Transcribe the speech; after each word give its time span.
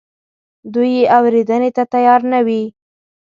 دوی 0.73 0.89
یې 0.97 1.03
اورېدنې 1.17 1.69
ته 1.77 1.83
تیار 1.93 2.21
نه 2.31 2.39
وي. 2.45 2.63